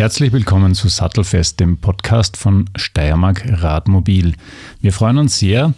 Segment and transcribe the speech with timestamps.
[0.00, 4.34] Herzlich willkommen zu Sattelfest, dem Podcast von Steiermark Radmobil.
[4.80, 5.74] Wir freuen uns sehr.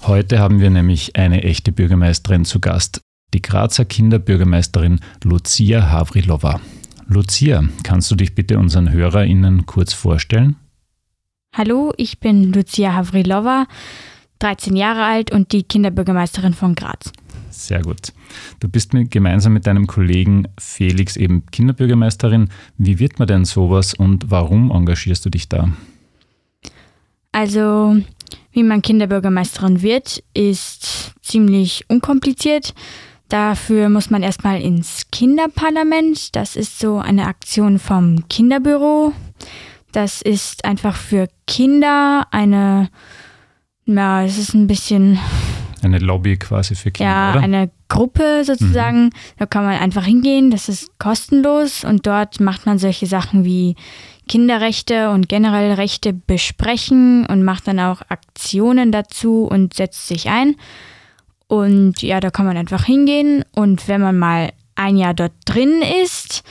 [0.00, 3.02] Heute haben wir nämlich eine echte Bürgermeisterin zu Gast,
[3.34, 6.58] die Grazer Kinderbürgermeisterin Lucia Havrilova.
[7.06, 10.56] Lucia, kannst du dich bitte unseren HörerInnen kurz vorstellen?
[11.52, 13.66] Hallo, ich bin Lucia Havrilova,
[14.38, 17.12] 13 Jahre alt und die Kinderbürgermeisterin von Graz.
[17.50, 18.12] Sehr gut.
[18.60, 22.48] Du bist mit, gemeinsam mit deinem Kollegen Felix eben Kinderbürgermeisterin.
[22.78, 25.68] Wie wird man denn sowas und warum engagierst du dich da?
[27.32, 27.96] Also,
[28.52, 32.74] wie man Kinderbürgermeisterin wird, ist ziemlich unkompliziert.
[33.28, 36.36] Dafür muss man erstmal ins Kinderparlament.
[36.36, 39.12] Das ist so eine Aktion vom Kinderbüro.
[39.92, 42.88] Das ist einfach für Kinder eine,
[43.84, 45.18] ja, es ist ein bisschen
[45.86, 47.40] eine Lobby quasi für Kinder, ja, oder?
[47.40, 49.04] eine Gruppe sozusagen.
[49.04, 49.10] Mhm.
[49.38, 53.76] Da kann man einfach hingehen, das ist kostenlos und dort macht man solche Sachen wie
[54.28, 60.56] Kinderrechte und generell Rechte besprechen und macht dann auch Aktionen dazu und setzt sich ein.
[61.48, 65.80] Und ja, da kann man einfach hingehen und wenn man mal ein Jahr dort drin
[66.04, 66.42] ist,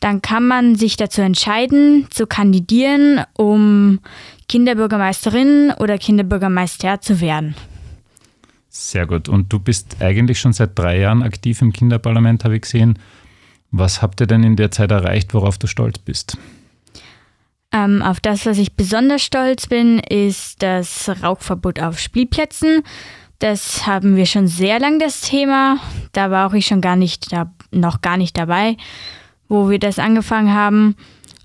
[0.00, 4.00] dann kann man sich dazu entscheiden, zu kandidieren, um
[4.48, 7.54] Kinderbürgermeisterin oder Kinderbürgermeister zu werden.
[8.74, 9.28] Sehr gut.
[9.28, 12.98] Und du bist eigentlich schon seit drei Jahren aktiv im Kinderparlament, habe ich gesehen.
[13.70, 16.38] Was habt ihr denn in der Zeit erreicht, worauf du stolz bist?
[17.70, 22.82] Ähm, auf das, was ich besonders stolz bin, ist das Rauchverbot auf Spielplätzen.
[23.40, 25.76] Das haben wir schon sehr lang das Thema.
[26.12, 28.78] Da war auch ich schon gar nicht da, noch gar nicht dabei,
[29.48, 30.96] wo wir das angefangen haben.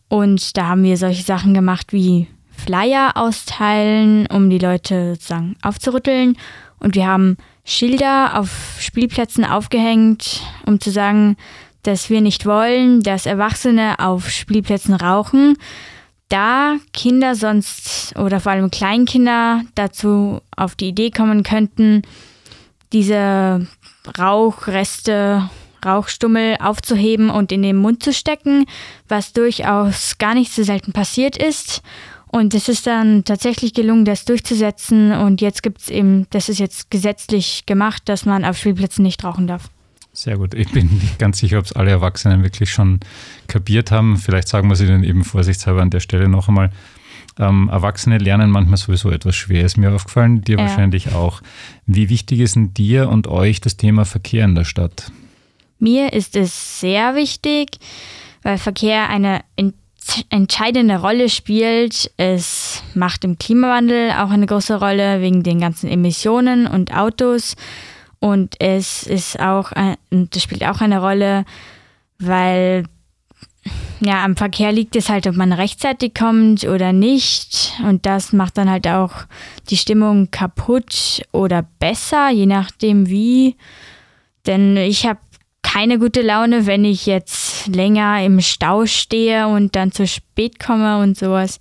[0.08, 6.38] Und da haben wir solche Sachen gemacht wie Flyer austeilen, um die Leute sozusagen aufzurütteln
[6.80, 11.38] und wir haben Schilder auf Spielplätzen aufgehängt, um zu sagen,
[11.84, 15.58] dass wir nicht wollen, dass Erwachsene auf Spielplätzen rauchen,
[16.30, 22.02] da Kinder sonst oder vor allem Kleinkinder dazu auf die Idee kommen könnten,
[22.94, 23.68] diese
[24.18, 25.50] Rauchreste,
[25.86, 28.66] Rauchstummel aufzuheben und in den Mund zu stecken,
[29.08, 31.82] was durchaus gar nicht so selten passiert ist
[32.30, 35.12] und es ist dann tatsächlich gelungen, das durchzusetzen.
[35.12, 39.24] Und jetzt gibt es eben, das ist jetzt gesetzlich gemacht, dass man auf Spielplätzen nicht
[39.24, 39.70] rauchen darf.
[40.14, 40.54] Sehr gut.
[40.54, 43.00] Ich bin nicht ganz sicher, ob es alle Erwachsenen wirklich schon
[43.48, 44.18] kapiert haben.
[44.18, 46.72] Vielleicht sagen wir sie dann eben vorsichtshalber an der Stelle noch einmal.
[47.40, 50.64] Ähm, Erwachsene lernen manchmal sowieso etwas schwer, ist mir aufgefallen, dir ja.
[50.64, 51.42] wahrscheinlich auch.
[51.86, 55.12] Wie wichtig ist denn dir und euch das Thema Verkehr in der Stadt?
[55.78, 57.78] Mir ist es sehr wichtig,
[58.42, 59.42] weil Verkehr eine
[60.29, 62.12] entscheidende Rolle spielt.
[62.18, 67.56] Es macht im Klimawandel auch eine große Rolle wegen den ganzen Emissionen und Autos.
[68.19, 69.72] Und es ist auch,
[70.09, 71.45] das spielt auch eine Rolle,
[72.19, 72.85] weil
[74.00, 77.74] ja, am Verkehr liegt es halt, ob man rechtzeitig kommt oder nicht.
[77.84, 79.12] Und das macht dann halt auch
[79.69, 83.56] die Stimmung kaputt oder besser, je nachdem wie.
[84.45, 85.19] Denn ich habe
[85.68, 91.00] keine gute Laune, wenn ich jetzt länger im Stau stehe und dann zu spät komme
[91.00, 91.60] und sowas.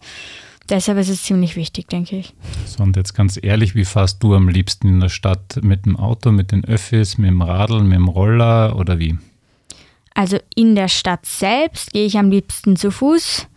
[0.68, 2.34] Deshalb ist es ziemlich wichtig, denke ich.
[2.66, 5.58] So, und jetzt ganz ehrlich, wie fährst du am liebsten in der Stadt?
[5.62, 9.18] Mit dem Auto, mit den Öffis, mit dem Radl, mit dem Roller oder wie?
[10.14, 13.48] Also in der Stadt selbst gehe ich am liebsten zu Fuß.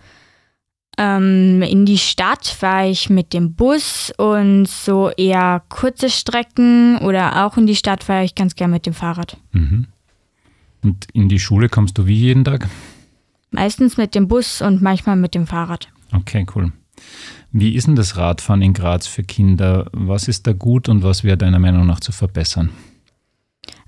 [0.98, 7.46] Ähm, in die Stadt fahre ich mit dem Bus und so eher kurze Strecken oder
[7.46, 9.38] auch in die Stadt fahre ich ganz gern mit dem Fahrrad.
[9.52, 9.88] Mhm.
[10.84, 12.68] Und in die Schule kommst du wie jeden Tag?
[13.52, 15.90] Meistens mit dem Bus und manchmal mit dem Fahrrad.
[16.14, 16.72] Okay, cool.
[17.52, 19.88] Wie ist denn das Radfahren in Graz für Kinder?
[19.92, 22.70] Was ist da gut und was wäre deiner Meinung nach zu verbessern?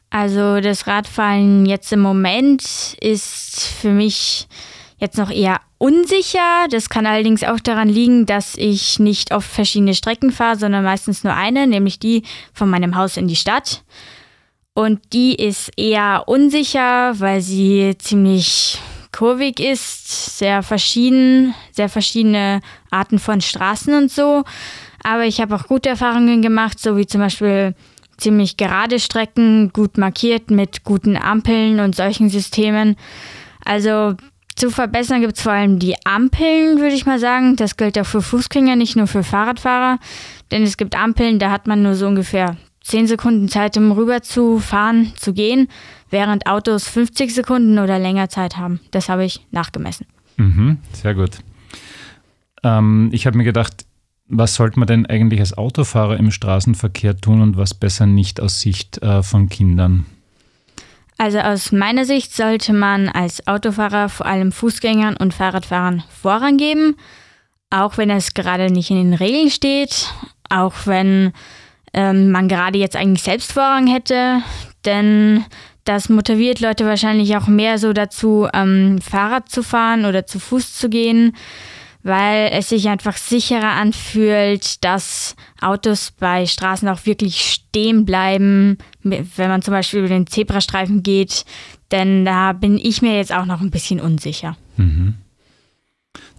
[0.10, 4.48] Also das Radfahren jetzt im Moment ist für mich
[4.98, 6.68] jetzt noch eher unsicher.
[6.70, 11.24] Das kann allerdings auch daran liegen, dass ich nicht auf verschiedene Strecken fahre, sondern meistens
[11.24, 12.24] nur eine, nämlich die
[12.54, 13.84] von meinem Haus in die Stadt.
[14.74, 18.80] Und die ist eher unsicher, weil sie ziemlich
[19.12, 24.44] kurvig ist, sehr verschieden, sehr verschiedene Arten von Straßen und so.
[25.04, 27.76] Aber ich habe auch gute Erfahrungen gemacht, so wie zum Beispiel
[28.18, 32.96] ziemlich gerade Strecken, gut markiert mit guten Ampeln und solchen Systemen.
[33.66, 34.16] Also
[34.56, 37.56] zu verbessern gibt es vor allem die Ampeln, würde ich mal sagen.
[37.56, 40.00] Das gilt auch für Fußgänger, nicht nur für Fahrradfahrer.
[40.52, 44.22] Denn es gibt Ampeln, da hat man nur so ungefähr 10 Sekunden Zeit, um rüber
[44.22, 45.68] zu fahren, zu gehen,
[46.10, 48.80] während Autos 50 Sekunden oder länger Zeit haben.
[48.92, 50.08] Das habe ich nachgemessen.
[50.38, 51.38] Mhm, sehr gut.
[52.64, 53.86] Ähm, ich habe mir gedacht,
[54.28, 58.62] was sollte man denn eigentlich als Autofahrer im Straßenverkehr tun und was besser nicht aus
[58.62, 60.06] Sicht äh, von Kindern?
[61.18, 66.96] Also aus meiner Sicht sollte man als Autofahrer vor allem Fußgängern und Fahrradfahrern Vorrang geben,
[67.70, 70.12] auch wenn es gerade nicht in den Regeln steht,
[70.50, 71.34] auch wenn
[71.94, 74.42] ähm, man gerade jetzt eigentlich selbst Vorrang hätte,
[74.86, 75.46] denn
[75.84, 80.74] das motiviert Leute wahrscheinlich auch mehr so dazu, ähm, Fahrrad zu fahren oder zu Fuß
[80.74, 81.36] zu gehen,
[82.04, 89.50] weil es sich einfach sicherer anfühlt, dass Autos bei Straßen auch wirklich stehen bleiben, wenn
[89.50, 91.46] man zum Beispiel über den Zebrastreifen geht.
[91.92, 94.56] Denn da bin ich mir jetzt auch noch ein bisschen unsicher.
[94.78, 95.16] Mhm.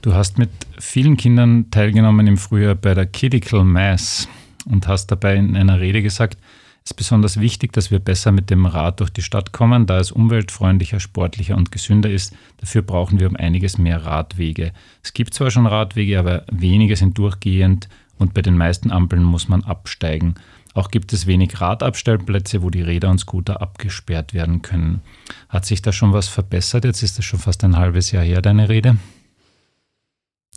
[0.02, 4.28] Du hast mit vielen Kindern teilgenommen im Frühjahr bei der Kidical Mass
[4.66, 6.38] und hast dabei in einer Rede gesagt,
[6.84, 9.98] es ist besonders wichtig, dass wir besser mit dem Rad durch die Stadt kommen, da
[9.98, 12.34] es umweltfreundlicher, sportlicher und gesünder ist.
[12.58, 14.72] Dafür brauchen wir um einiges mehr Radwege.
[15.02, 17.88] Es gibt zwar schon Radwege, aber wenige sind durchgehend
[18.18, 20.34] und bei den meisten Ampeln muss man absteigen.
[20.74, 25.02] Auch gibt es wenig Radabstellplätze, wo die Räder und Scooter abgesperrt werden können.
[25.48, 26.84] Hat sich da schon was verbessert?
[26.84, 28.96] Jetzt ist es schon fast ein halbes Jahr her, deine Rede.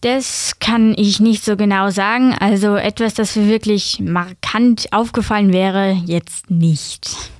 [0.01, 2.33] Das kann ich nicht so genau sagen.
[2.39, 7.31] Also etwas, das mir wirklich markant aufgefallen wäre, jetzt nicht.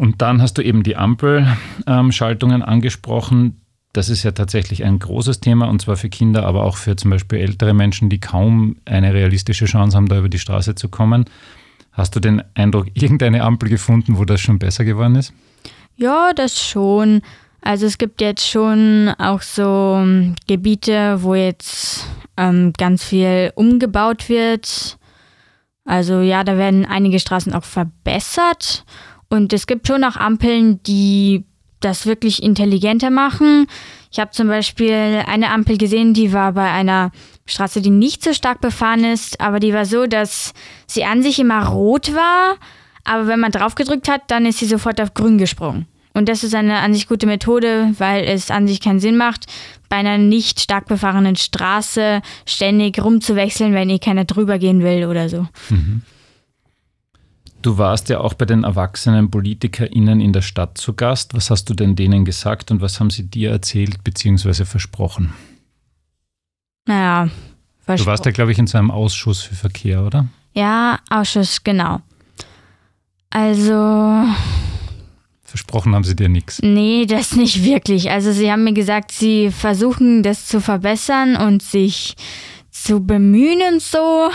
[0.00, 3.60] Und dann hast du eben die Ampelschaltungen angesprochen.
[3.92, 7.10] Das ist ja tatsächlich ein großes Thema und zwar für Kinder, aber auch für zum
[7.10, 11.26] Beispiel ältere Menschen, die kaum eine realistische Chance haben, da über die Straße zu kommen.
[11.92, 15.34] Hast du den Eindruck, irgendeine Ampel gefunden, wo das schon besser geworden ist?
[15.96, 17.20] Ja, das schon.
[17.62, 22.06] Also es gibt jetzt schon auch so ähm, Gebiete, wo jetzt
[22.36, 24.98] ähm, ganz viel umgebaut wird.
[25.84, 28.84] Also ja, da werden einige Straßen auch verbessert.
[29.28, 31.44] Und es gibt schon auch Ampeln, die
[31.80, 33.66] das wirklich intelligenter machen.
[34.10, 37.12] Ich habe zum Beispiel eine Ampel gesehen, die war bei einer
[37.46, 40.52] Straße, die nicht so stark befahren ist, aber die war so, dass
[40.86, 42.56] sie an sich immer rot war,
[43.04, 45.86] aber wenn man drauf gedrückt hat, dann ist sie sofort auf grün gesprungen.
[46.14, 49.46] Und das ist eine an sich gute Methode, weil es an sich keinen Sinn macht,
[49.88, 55.28] bei einer nicht stark befahrenen Straße ständig rumzuwechseln, wenn eh keiner drüber gehen will oder
[55.28, 55.48] so.
[55.70, 56.02] Mhm.
[57.62, 61.32] Du warst ja auch bei den erwachsenen PolitikerInnen in der Stadt zu Gast.
[61.34, 64.64] Was hast du denn denen gesagt und was haben sie dir erzählt bzw.
[64.64, 65.32] versprochen?
[66.86, 67.28] Naja,
[67.80, 68.04] versprochen.
[68.04, 70.26] Du warst ja, glaube ich, in so einem Ausschuss für Verkehr, oder?
[70.54, 72.00] Ja, Ausschuss, genau.
[73.30, 74.24] Also,
[75.52, 76.62] Versprochen haben sie dir nichts.
[76.62, 78.10] Nee, das nicht wirklich.
[78.10, 82.14] Also sie haben mir gesagt, sie versuchen das zu verbessern und sich
[82.70, 84.30] zu bemühen und so.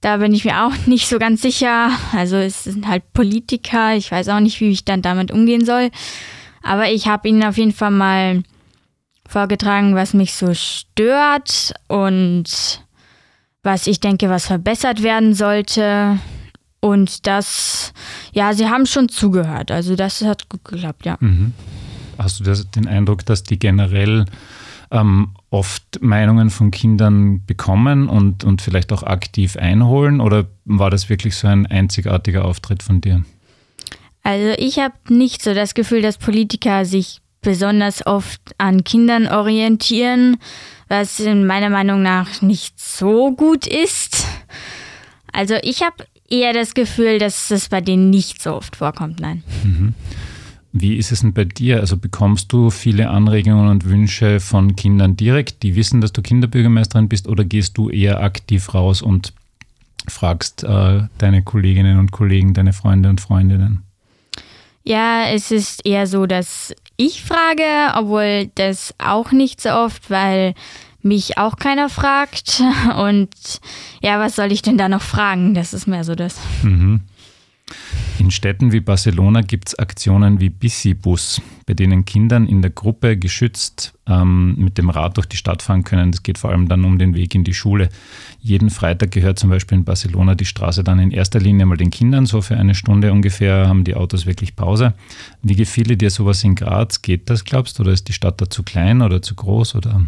[0.00, 1.90] Da bin ich mir auch nicht so ganz sicher.
[2.14, 3.96] Also es sind halt Politiker.
[3.96, 5.90] Ich weiß auch nicht, wie ich dann damit umgehen soll.
[6.62, 8.42] Aber ich habe ihnen auf jeden Fall mal
[9.28, 12.82] vorgetragen, was mich so stört und
[13.62, 16.18] was ich denke, was verbessert werden sollte.
[16.80, 17.92] Und das,
[18.32, 19.70] ja, sie haben schon zugehört.
[19.70, 21.16] Also das hat gut geklappt, ja.
[21.20, 21.52] Mhm.
[22.18, 24.24] Hast du das, den Eindruck, dass die generell
[24.90, 30.20] ähm, oft Meinungen von Kindern bekommen und, und vielleicht auch aktiv einholen?
[30.20, 33.24] Oder war das wirklich so ein einzigartiger Auftritt von dir?
[34.22, 40.38] Also ich habe nicht so das Gefühl, dass Politiker sich besonders oft an Kindern orientieren,
[40.88, 44.26] was in meiner Meinung nach nicht so gut ist.
[45.32, 49.42] Also ich habe eher das Gefühl, dass es bei denen nicht so oft vorkommt, nein.
[49.64, 49.94] Mhm.
[50.72, 51.80] Wie ist es denn bei dir?
[51.80, 57.08] Also bekommst du viele Anregungen und Wünsche von Kindern direkt, die wissen, dass du Kinderbürgermeisterin
[57.08, 59.32] bist, oder gehst du eher aktiv raus und
[60.06, 63.82] fragst äh, deine Kolleginnen und Kollegen, deine Freunde und Freundinnen?
[64.84, 70.54] Ja, es ist eher so, dass ich frage, obwohl das auch nicht so oft, weil
[71.08, 72.62] mich auch keiner fragt.
[72.98, 73.30] Und
[74.02, 75.54] ja, was soll ich denn da noch fragen?
[75.54, 76.38] Das ist mehr so das.
[76.62, 77.00] Mhm.
[78.18, 80.50] In Städten wie Barcelona gibt es Aktionen wie
[80.94, 85.62] Bus, bei denen Kindern in der Gruppe geschützt ähm, mit dem Rad durch die Stadt
[85.62, 86.10] fahren können.
[86.10, 87.90] Das geht vor allem dann um den Weg in die Schule.
[88.40, 91.90] Jeden Freitag gehört zum Beispiel in Barcelona die Straße dann in erster Linie mal den
[91.90, 92.26] Kindern.
[92.26, 94.94] So für eine Stunde ungefähr haben die Autos wirklich Pause.
[95.42, 97.02] Wie gefiele dir sowas in Graz?
[97.02, 97.82] Geht das, glaubst du?
[97.84, 99.76] Oder ist die Stadt da zu klein oder zu groß?
[99.76, 100.02] Oder?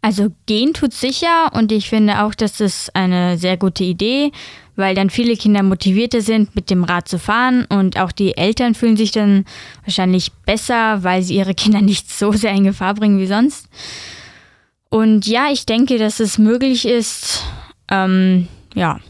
[0.00, 4.30] Also gehen tut sicher und ich finde auch, dass das eine sehr gute Idee,
[4.76, 8.74] weil dann viele Kinder motivierter sind, mit dem Rad zu fahren und auch die Eltern
[8.74, 9.44] fühlen sich dann
[9.84, 13.68] wahrscheinlich besser, weil sie ihre Kinder nicht so sehr in Gefahr bringen wie sonst.
[14.88, 17.44] Und ja, ich denke, dass es möglich ist,
[17.90, 19.00] ähm, ja,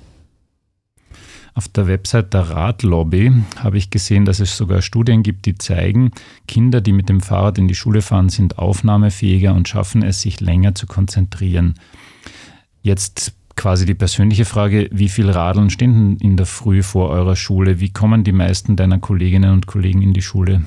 [1.58, 6.12] auf der Website der Radlobby habe ich gesehen, dass es sogar Studien gibt, die zeigen,
[6.46, 10.40] Kinder, die mit dem Fahrrad in die Schule fahren, sind aufnahmefähiger und schaffen es, sich
[10.40, 11.74] länger zu konzentrieren.
[12.82, 17.80] Jetzt quasi die persönliche Frage, wie viel Radeln stehen in der Früh vor eurer Schule?
[17.80, 20.62] Wie kommen die meisten deiner Kolleginnen und Kollegen in die Schule?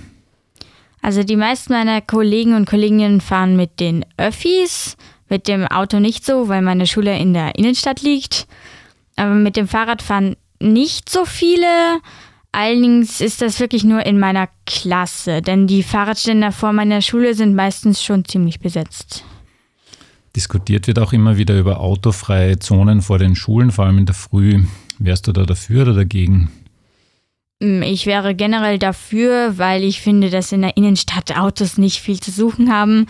[1.01, 4.97] Also die meisten meiner Kollegen und Kolleginnen fahren mit den Öffis,
[5.29, 8.45] mit dem Auto nicht so, weil meine Schule in der Innenstadt liegt.
[9.15, 11.99] Aber mit dem Fahrrad fahren nicht so viele.
[12.51, 17.55] Allerdings ist das wirklich nur in meiner Klasse, denn die Fahrradständer vor meiner Schule sind
[17.55, 19.23] meistens schon ziemlich besetzt.
[20.35, 24.15] Diskutiert wird auch immer wieder über autofreie Zonen vor den Schulen, vor allem in der
[24.15, 24.63] Früh.
[24.99, 26.51] Wärst du da dafür oder dagegen?
[27.61, 32.19] Mm, ich wäre generell dafür, weil ich finde, dass in der Innenstadt Autos nicht viel
[32.19, 33.07] zu suchen haben,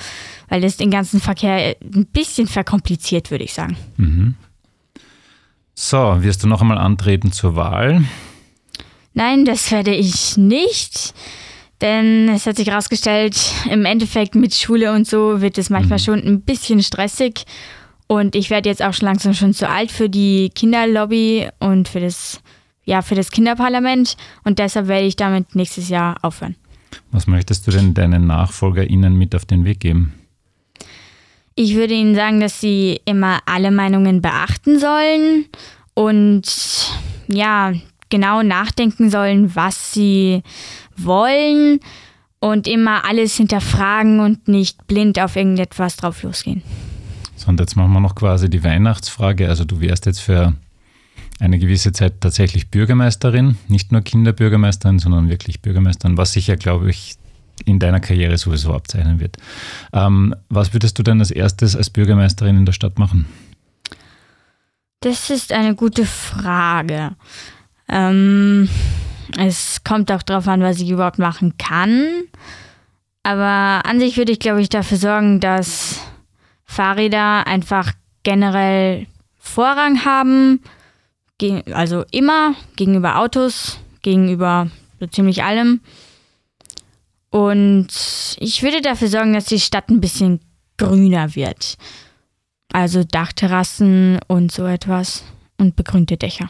[0.50, 3.78] weil das den ganzen Verkehr ein bisschen verkompliziert, würde ich sagen.
[3.98, 4.36] Mhm.
[5.84, 8.04] So, wirst du noch einmal antreten zur Wahl?
[9.16, 11.16] Nein, das werde ich nicht.
[11.82, 13.36] Denn es hat sich herausgestellt,
[13.68, 16.04] im Endeffekt mit Schule und so wird es manchmal mhm.
[16.04, 17.46] schon ein bisschen stressig.
[18.06, 22.00] Und ich werde jetzt auch schon langsam schon zu alt für die Kinderlobby und für
[22.00, 22.42] das,
[22.86, 24.18] ja, für das Kinderparlament.
[24.44, 26.56] Und deshalb werde ich damit nächstes Jahr aufhören.
[27.12, 30.14] Was möchtest du denn deinen NachfolgerInnen mit auf den Weg geben?
[31.64, 35.46] Ich würde ihnen sagen, dass sie immer alle Meinungen beachten sollen
[35.94, 36.44] und
[37.28, 37.74] ja,
[38.10, 40.42] genau nachdenken sollen, was sie
[40.98, 41.80] wollen
[42.40, 46.64] und immer alles hinterfragen und nicht blind auf irgendetwas drauf losgehen.
[47.36, 49.48] So, und jetzt machen wir noch quasi die Weihnachtsfrage.
[49.48, 50.56] Also du wärst jetzt für
[51.40, 56.90] eine gewisse Zeit tatsächlich Bürgermeisterin, nicht nur Kinderbürgermeisterin, sondern wirklich Bürgermeisterin, was sich ja, glaube
[56.90, 57.18] ich,
[57.66, 59.38] in deiner Karriere sowieso abzeichnen wird.
[59.94, 63.26] Ähm, was würdest du denn als erstes als Bürgermeisterin in der Stadt machen?
[65.02, 67.16] Das ist eine gute Frage.
[67.90, 68.70] Ähm,
[69.38, 72.24] es kommt auch darauf an, was ich überhaupt machen kann.
[73.24, 76.00] Aber an sich würde ich, glaube ich, dafür sorgen, dass
[76.66, 80.62] Fahrräder einfach generell Vorrang haben.
[81.74, 85.82] Also immer gegenüber Autos, gegenüber so ziemlich allem.
[87.32, 87.88] Und
[88.40, 90.42] ich würde dafür sorgen, dass die Stadt ein bisschen
[90.78, 91.78] grüner wird.
[92.74, 95.24] Also Dachterrassen und so etwas
[95.58, 96.50] und begrünte Dächer.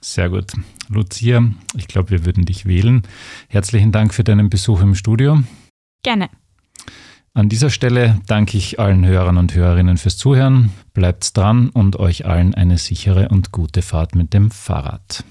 [0.00, 0.52] Sehr gut.
[0.88, 1.44] Lucia,
[1.76, 3.02] ich glaube, wir würden dich wählen.
[3.48, 5.42] Herzlichen Dank für deinen Besuch im Studio.
[6.02, 6.30] Gerne.
[7.34, 10.70] An dieser Stelle danke ich allen Hörern und Hörerinnen fürs Zuhören.
[10.94, 15.24] Bleibt dran und euch allen eine sichere und gute Fahrt mit dem Fahrrad.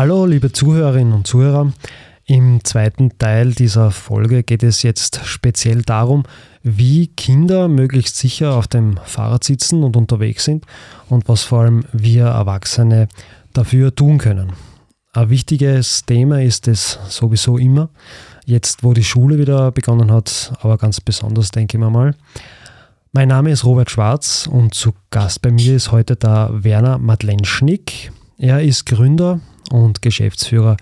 [0.00, 1.74] Hallo, liebe Zuhörerinnen und Zuhörer.
[2.24, 6.22] Im zweiten Teil dieser Folge geht es jetzt speziell darum,
[6.62, 10.64] wie Kinder möglichst sicher auf dem Fahrrad sitzen und unterwegs sind
[11.10, 13.08] und was vor allem wir Erwachsene
[13.52, 14.54] dafür tun können.
[15.12, 17.90] Ein wichtiges Thema ist es sowieso immer,
[18.46, 22.14] jetzt wo die Schule wieder begonnen hat, aber ganz besonders denke ich mir mal.
[23.12, 28.12] Mein Name ist Robert Schwarz und zu Gast bei mir ist heute der Werner Madlenschnick.
[28.38, 30.76] Er ist Gründer und Geschäftsführer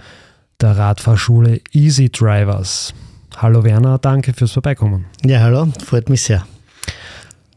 [0.61, 2.95] der Radfahrschule Easy Drivers.
[3.37, 5.05] Hallo Werner, danke fürs Vorbeikommen.
[5.25, 6.45] Ja, hallo, freut mich sehr.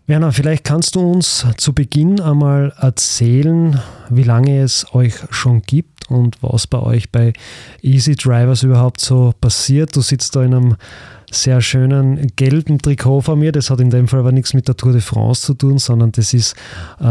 [0.07, 6.09] Werner, vielleicht kannst du uns zu Beginn einmal erzählen, wie lange es euch schon gibt
[6.09, 7.33] und was bei euch bei
[7.81, 9.95] Easy Drivers überhaupt so passiert.
[9.95, 10.75] Du sitzt da in einem
[11.31, 13.51] sehr schönen gelben Trikot vor mir.
[13.51, 16.11] Das hat in dem Fall aber nichts mit der Tour de France zu tun, sondern
[16.11, 16.55] das ist
[16.99, 17.03] äh,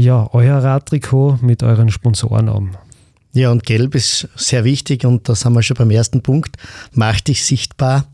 [0.00, 2.76] ja euer Radtrikot mit euren Sponsorennamen.
[3.32, 6.56] Ja, und Gelb ist sehr wichtig und da sind wir schon beim ersten Punkt.
[6.92, 8.06] Mach dich sichtbar.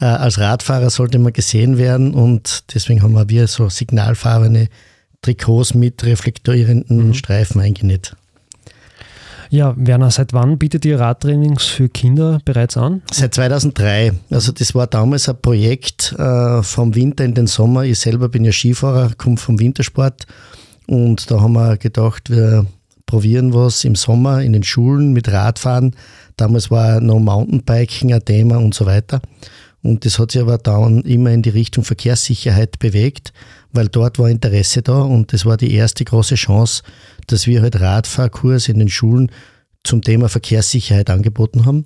[0.00, 4.68] Äh, als Radfahrer sollte man gesehen werden und deswegen haben wir so signalfarbene
[5.22, 7.14] Trikots mit reflektierenden mhm.
[7.14, 8.16] Streifen eingenäht.
[9.50, 13.02] Ja, Werner, seit wann bietet ihr Radtrainings für Kinder bereits an?
[13.12, 14.14] Seit 2003.
[14.30, 17.84] Also das war damals ein Projekt äh, vom Winter in den Sommer.
[17.84, 20.26] Ich selber bin ja Skifahrer, komme vom Wintersport
[20.86, 22.66] und da haben wir gedacht, wir
[23.12, 25.94] probieren was im Sommer in den Schulen mit Radfahren.
[26.38, 29.20] Damals war noch Mountainbiking ein Thema und so weiter.
[29.82, 33.34] Und das hat sich aber dann immer in die Richtung Verkehrssicherheit bewegt,
[33.70, 36.84] weil dort war Interesse da und das war die erste große Chance,
[37.26, 39.30] dass wir halt Radfahrkurs in den Schulen
[39.84, 41.84] zum Thema Verkehrssicherheit angeboten haben.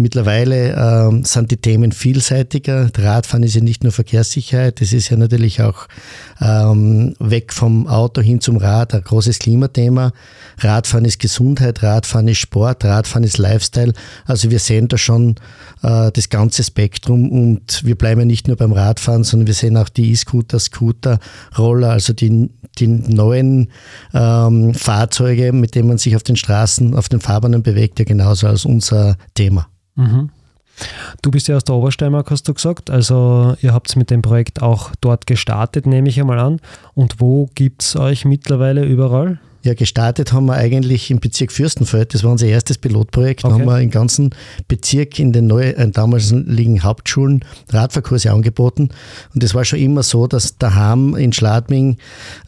[0.00, 2.90] Mittlerweile äh, sind die Themen vielseitiger.
[2.96, 5.88] Radfahren ist ja nicht nur Verkehrssicherheit, es ist ja natürlich auch
[6.40, 10.12] ähm, weg vom Auto hin zum Rad ein großes Klimathema.
[10.58, 13.92] Radfahren ist Gesundheit, Radfahren ist Sport, Radfahren ist Lifestyle.
[14.24, 15.36] Also wir sehen da schon
[15.82, 19.76] äh, das ganze Spektrum und wir bleiben ja nicht nur beim Radfahren, sondern wir sehen
[19.76, 21.18] auch die E-Scooter, Scooter,
[21.58, 23.68] Roller, also die, die neuen
[24.14, 28.46] ähm, Fahrzeuge, mit denen man sich auf den Straßen, auf den Fahrbahnen bewegt, ja genauso
[28.46, 29.66] als unser Thema.
[29.94, 30.30] Mhm.
[31.22, 32.90] Du bist ja aus der Obersteiermark, hast du gesagt.
[32.90, 36.60] Also ihr habt mit dem Projekt auch dort gestartet, nehme ich einmal an.
[36.94, 39.40] Und wo gibt es euch mittlerweile überall?
[39.62, 42.14] Ja, gestartet haben wir eigentlich im Bezirk Fürstenfeld.
[42.14, 43.44] Das war unser erstes Pilotprojekt.
[43.44, 43.52] Okay.
[43.52, 44.30] Da haben wir im ganzen
[44.68, 48.88] Bezirk in den neu, äh, damals liegen Hauptschulen Radfahrkurse angeboten.
[49.34, 51.98] Und das war schon immer so, dass daheim in Schladming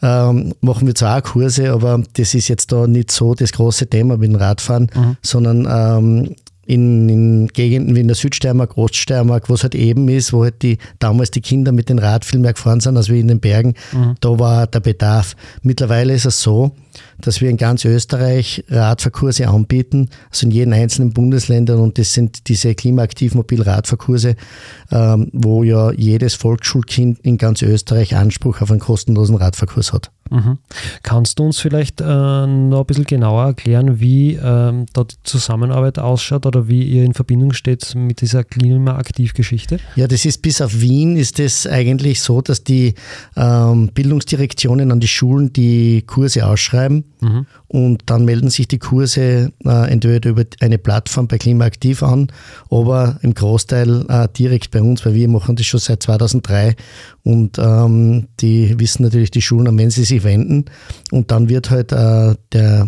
[0.01, 3.87] ähm, machen wir zwar auch Kurse, aber das ist jetzt da nicht so das große
[3.87, 5.17] Thema mit dem Radfahren, mhm.
[5.21, 10.33] sondern ähm, in, in, Gegenden wie in der Südsteiermark, Oststeiermark, wo es halt eben ist,
[10.33, 13.19] wo halt die, damals die Kinder mit den Rad viel mehr gefahren sind als wie
[13.19, 14.15] in den Bergen, mhm.
[14.21, 15.35] da war der Bedarf.
[15.61, 16.71] Mittlerweile ist es so,
[17.25, 22.47] dass wir in ganz Österreich Radfahrkurse anbieten, also in jedem einzelnen Bundesländern und das sind
[22.47, 24.35] diese klimaaktiv mobil Radfahrkurse,
[24.91, 30.11] ähm, wo ja jedes Volksschulkind in ganz Österreich Anspruch auf einen kostenlosen Radfahrkurs hat.
[30.29, 30.57] Mhm.
[31.03, 35.99] Kannst du uns vielleicht äh, noch ein bisschen genauer erklären, wie ähm, da die Zusammenarbeit
[35.99, 39.79] ausschaut oder wie ihr in Verbindung steht mit dieser Klimaaktiv-Geschichte?
[39.95, 42.95] Ja, das ist bis auf Wien ist es eigentlich so, dass die
[43.35, 47.03] ähm, Bildungsdirektionen an die Schulen die Kurse ausschreiben
[47.67, 52.27] und dann melden sich die Kurse äh, entweder über eine Plattform bei Klimaaktiv an,
[52.69, 56.75] aber im Großteil äh, direkt bei uns, weil wir machen das schon seit 2003
[57.23, 60.65] und ähm, die wissen natürlich die Schulen, an wen sie sich wenden.
[61.11, 62.87] Und dann wird halt äh, der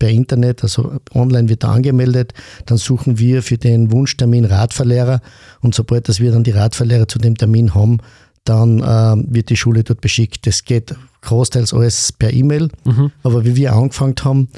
[0.00, 2.32] per Internet, also online wird er angemeldet,
[2.66, 5.20] dann suchen wir für den Wunschtermin Radfahrlehrer.
[5.60, 7.98] Und sobald dass wir dann die Radfahrlehrer zu dem Termin haben,
[8.44, 10.46] dann äh, wird die Schule dort beschickt.
[10.46, 13.12] Das geht großteils alles per E-Mail, mhm.
[13.22, 14.48] aber wie wir angefangen haben,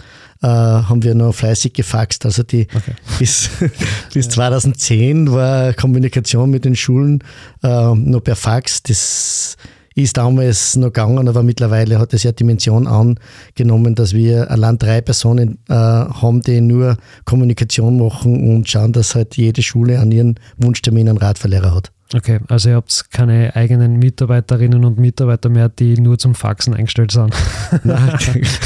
[0.43, 2.25] äh, haben wir noch fleißig gefaxt.
[2.25, 2.95] Also die okay.
[3.19, 3.51] bis,
[4.15, 7.25] bis 2010 war Kommunikation mit den Schulen
[7.63, 8.83] äh, noch per Fax.
[8.83, 9.57] Das
[9.95, 15.01] ist damals noch gegangen, aber mittlerweile hat es ja Dimension angenommen, dass wir allein drei
[15.01, 20.39] Personen äh, haben, die nur Kommunikation machen und schauen, dass halt jede Schule an ihren
[20.57, 21.93] Wunschtermin einen Radverlehrer hat.
[22.15, 27.11] Okay, also ihr habt keine eigenen Mitarbeiterinnen und Mitarbeiter mehr, die nur zum Faxen eingestellt
[27.11, 27.35] sind.
[27.85, 28.19] Nein,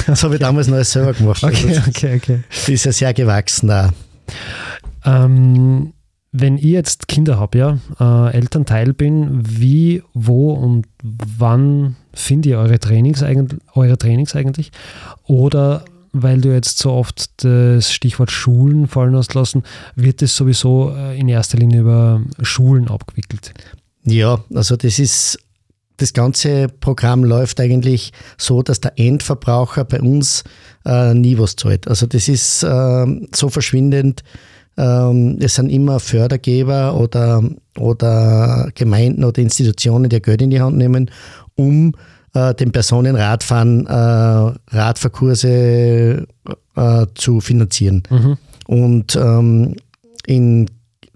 [0.07, 1.43] das habe ich damals noch selber gemacht.
[1.45, 2.41] Okay, also okay, okay.
[2.73, 3.93] Ist ja sehr gewachsen da.
[5.05, 5.93] Ähm,
[6.33, 12.59] wenn ich jetzt Kinder habe, ja, äh, Elternteil bin, wie, wo und wann findet ihr
[12.59, 14.73] eure Trainings, eigentlich, eure Trainings eigentlich?
[15.25, 15.85] Oder
[16.23, 19.63] weil du jetzt so oft das Stichwort Schulen fallen hast lassen,
[19.95, 23.53] wird es sowieso äh, in erster Linie über Schulen abgewickelt?
[24.05, 25.39] Ja, also das ist
[25.99, 30.45] das ganze Programm läuft eigentlich so, dass der Endverbraucher bei uns
[30.85, 31.89] äh, nie was zahlt.
[31.89, 34.23] Also das ist äh, so verschwindend
[34.79, 37.43] ähm, es sind immer Fördergeber oder,
[37.79, 41.11] oder Gemeinden oder Institutionen, die Geld in die Hand nehmen,
[41.55, 41.95] um
[42.37, 46.27] äh, den Personen Radfahren, äh, Radfahrkurse
[46.77, 48.03] äh, zu finanzieren.
[48.11, 48.39] Mhm.
[48.67, 49.77] Und ähm,
[50.27, 50.71] in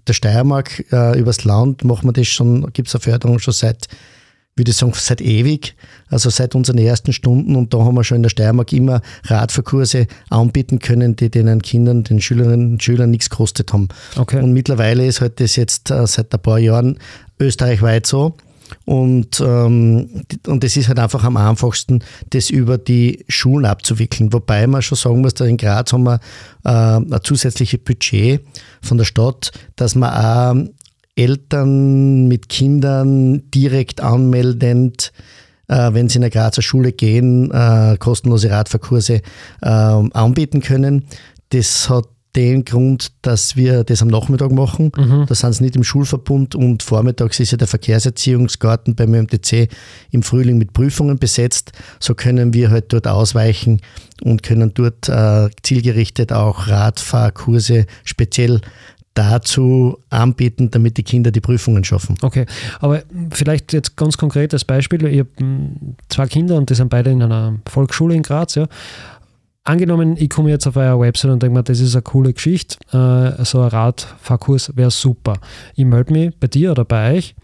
[0.07, 3.87] der Steiermark äh, übers Land machen wir das schon, gibt es eine Förderung schon seit
[4.57, 5.75] würde ich sagen, seit ewig,
[6.09, 7.55] also seit unseren ersten Stunden.
[7.55, 12.03] Und da haben wir schon in der Steiermark immer Radfahrkurse anbieten können, die den Kindern,
[12.03, 13.87] den Schülerinnen und Schülern nichts gekostet haben.
[14.17, 14.41] Okay.
[14.41, 16.99] Und mittlerweile ist halt das jetzt äh, seit ein paar Jahren
[17.39, 18.35] österreichweit so.
[18.85, 24.33] Und, ähm, und das ist halt einfach am einfachsten, das über die Schulen abzuwickeln.
[24.33, 26.19] Wobei man schon sagen muss, dass in Graz haben wir
[26.63, 28.41] äh, ein zusätzliches Budget
[28.81, 30.71] von der Stadt, dass man auch
[31.15, 35.11] Eltern mit Kindern direkt anmeldend,
[35.67, 39.21] äh, wenn sie in eine Grazer Schule gehen, äh, kostenlose Radfahrkurse
[39.61, 41.05] äh, anbieten können.
[41.49, 44.91] Das hat den Grund, dass wir das am Nachmittag machen.
[44.95, 45.25] Mhm.
[45.27, 49.67] Da sind sie nicht im Schulverbund und vormittags ist ja der Verkehrserziehungsgarten beim MTC
[50.11, 51.73] im Frühling mit Prüfungen besetzt.
[51.99, 53.81] So können wir halt dort ausweichen
[54.23, 58.61] und können dort äh, zielgerichtet auch Radfahrkurse speziell
[59.13, 62.15] dazu anbieten, damit die Kinder die Prüfungen schaffen.
[62.21, 62.45] Okay,
[62.79, 66.89] aber vielleicht jetzt ganz konkret als Beispiel, ich habe hm, zwei Kinder und die sind
[66.89, 68.67] beide in einer Volksschule in Graz, ja.
[69.63, 72.77] Angenommen, ich komme jetzt auf eurer Website und denke mir, das ist eine coole Geschichte,
[72.91, 75.35] äh, so ein Radfahrkurs wäre super.
[75.75, 77.35] Ich melde mich bei dir oder bei euch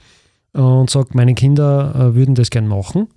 [0.53, 3.07] und sage, meine Kinder äh, würden das gerne machen.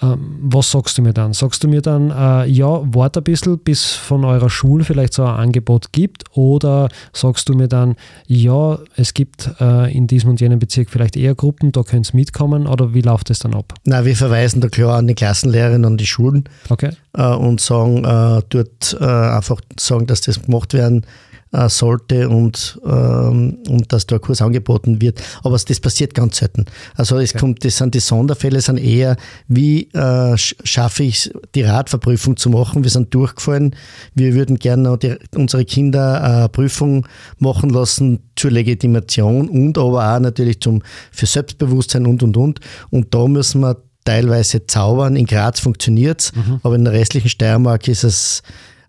[0.00, 1.32] Ähm, was sagst du mir dann?
[1.32, 5.24] Sagst du mir dann, äh, ja, warte ein bisschen, bis von eurer Schule vielleicht so
[5.24, 6.24] ein Angebot gibt?
[6.36, 11.16] Oder sagst du mir dann, ja, es gibt äh, in diesem und jenem Bezirk vielleicht
[11.16, 12.66] eher Gruppen, da könnt ihr mitkommen?
[12.66, 13.74] Oder wie läuft das dann ab?
[13.84, 16.90] Na, wir verweisen da klar an die Klassenlehrerin, an die Schulen okay.
[17.14, 21.04] äh, und sagen, äh, dort äh, einfach sagen, dass das gemacht werden
[21.52, 25.22] äh, sollte und, ähm, und dass da ein Kurs angeboten wird.
[25.42, 26.66] Aber das passiert ganz selten.
[26.94, 27.38] Also es okay.
[27.38, 32.84] kommt, das sind die Sonderfälle, sind eher, wie äh, schaffe ich die Radverprüfung zu machen?
[32.84, 33.74] Wir sind durchgefallen.
[34.14, 37.06] Wir würden gerne die, unsere Kinder eine Prüfung
[37.38, 42.60] machen lassen zur Legitimation und aber auch natürlich zum, für Selbstbewusstsein und und und.
[42.90, 45.16] Und da müssen wir teilweise zaubern.
[45.16, 46.60] In Graz funktioniert es, mhm.
[46.62, 48.42] aber in der restlichen Steiermark ist es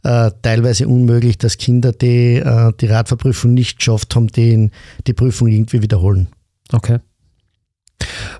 [0.03, 4.71] äh, teilweise unmöglich, dass Kinder, die äh, die Radverprüfung nicht geschafft haben, die,
[5.07, 6.29] die Prüfung irgendwie wiederholen.
[6.71, 6.99] Okay.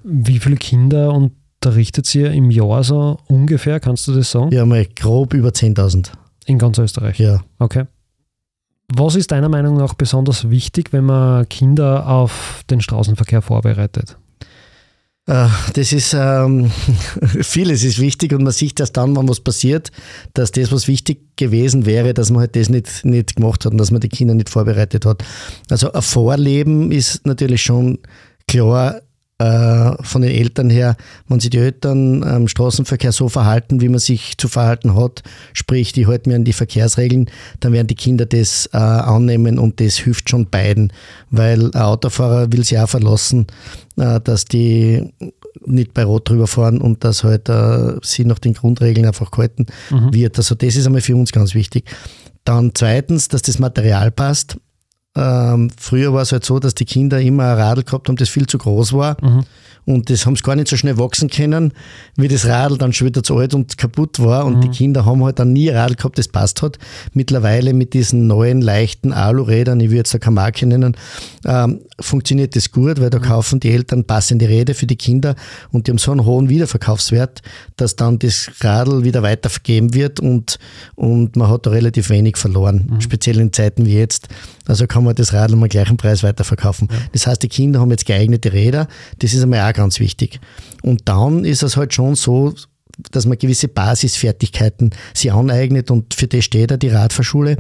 [0.04, 3.80] Wie viele Kinder unterrichtet ihr im Jahr so ungefähr?
[3.80, 4.52] Kannst du das sagen?
[4.52, 6.12] Ja, mal grob über 10.000.
[6.46, 7.20] In ganz Österreich?
[7.20, 7.42] Ja.
[7.60, 7.86] Okay.
[8.92, 14.18] Was ist deiner Meinung nach besonders wichtig, wenn man Kinder auf den Straßenverkehr vorbereitet?
[15.30, 16.72] Äh, das ist ähm,
[17.42, 19.92] vieles ist wichtig und man sieht erst dann, wenn was passiert,
[20.34, 23.78] dass das, was wichtig gewesen wäre, dass man halt das nicht, nicht gemacht hat und
[23.78, 25.24] dass man die Kinder nicht vorbereitet hat.
[25.70, 28.00] Also ein Vorleben ist natürlich schon
[28.48, 29.02] klar
[29.40, 30.98] von den Eltern her,
[31.30, 35.24] wenn sich die Eltern am Straßenverkehr so verhalten, wie man sich zu verhalten hat,
[35.54, 37.30] sprich, die halten mir an die Verkehrsregeln,
[37.62, 40.92] dann werden die Kinder das äh, annehmen und das hilft schon beiden,
[41.30, 43.48] weil ein Autofahrer will sich auch verlassen,
[43.98, 45.14] äh, dass die
[45.66, 49.66] nicht bei Rot drüber fahren und dass halt äh, sie nach den Grundregeln einfach gehalten
[49.90, 50.14] mhm.
[50.14, 50.38] wird.
[50.38, 51.86] Also das ist einmal für uns ganz wichtig.
[52.44, 54.58] Dann zweitens, dass das Material passt.
[55.16, 58.30] Ähm, früher war es halt so, dass die Kinder immer ein Radl gehabt haben, das
[58.30, 59.18] viel zu groß war.
[59.24, 59.46] Mhm.
[59.86, 61.74] Und das haben sie gar nicht so schnell wachsen können,
[62.16, 64.46] wie das Radl dann schon wieder zu alt und kaputt war.
[64.46, 64.62] Und mhm.
[64.62, 66.78] die Kinder haben halt dann nie ein Radl gehabt, das passt hat.
[67.14, 70.96] Mittlerweile mit diesen neuen, leichten Alurädern, ich würde jetzt da keine Marke nennen,
[71.44, 73.24] ähm, funktioniert das gut, weil da mhm.
[73.24, 75.36] kaufen die Eltern passende Räder für die Kinder
[75.72, 77.42] und die haben so einen hohen Wiederverkaufswert,
[77.76, 80.60] dass dann das Radl wieder weitervergeben wird und,
[80.94, 83.02] und man hat da relativ wenig verloren, mhm.
[83.02, 84.28] speziell in Zeiten wie jetzt.
[84.70, 86.88] Also kann man das Radl um den gleichen Preis weiterverkaufen.
[86.92, 86.98] Ja.
[87.12, 90.40] Das heißt, die Kinder haben jetzt geeignete Räder, das ist einmal auch ganz wichtig.
[90.84, 92.54] Und dann ist es halt schon so,
[93.12, 97.58] dass man gewisse Basisfertigkeiten sich aneignet und für das steht ja die Radfahrschule,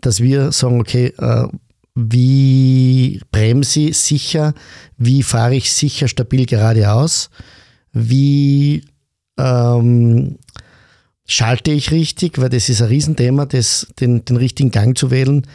[0.00, 1.48] dass wir sagen, okay, äh,
[1.96, 4.54] wie bremse ich sicher,
[4.96, 7.30] wie fahre ich sicher stabil geradeaus,
[7.92, 8.84] wie
[9.38, 10.38] ähm,
[11.26, 15.46] schalte ich richtig, weil das ist ein Riesenthema, das, den, den richtigen Gang zu wählen.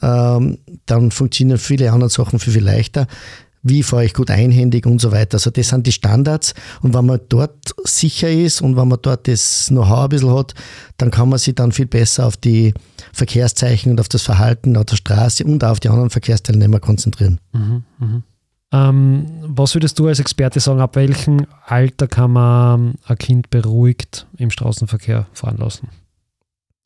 [0.00, 3.06] Ähm, dann funktionieren viele andere Sachen viel, viel leichter
[3.62, 5.36] wie fahre ich gut einhändig und so weiter.
[5.36, 9.28] Also das sind die Standards und wenn man dort sicher ist und wenn man dort
[9.28, 10.54] das Know-how ein bisschen hat,
[10.96, 12.74] dann kann man sich dann viel besser auf die
[13.12, 17.40] Verkehrszeichen und auf das Verhalten auf der Straße und auf die anderen Verkehrsteilnehmer konzentrieren.
[17.52, 18.22] Mhm, mh.
[18.72, 24.26] ähm, was würdest du als Experte sagen, ab welchem Alter kann man ein Kind beruhigt
[24.36, 25.88] im Straßenverkehr fahren lassen?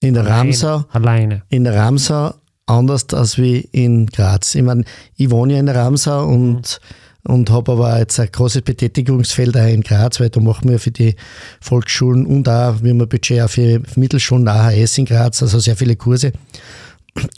[0.01, 0.27] In der.
[0.27, 1.43] Ramsau, Alleine.
[1.49, 2.35] In der Ramsau
[2.67, 4.55] anders als wie in Graz.
[4.55, 4.85] Ich meine,
[5.17, 6.81] ich wohne ja in Ramsau und,
[7.25, 7.35] mhm.
[7.35, 10.91] und habe aber jetzt ein großes Betätigungsfeld auch in Graz, weil da machen wir für
[10.91, 11.17] die
[11.61, 15.97] Volksschulen und auch, haben ein Budget auch für Mittelschulen AHS in Graz, also sehr viele
[15.97, 16.33] Kurse.